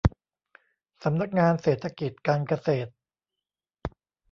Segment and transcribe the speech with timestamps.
[1.03, 2.91] สำนักงานเศรษฐกิจการเกษตร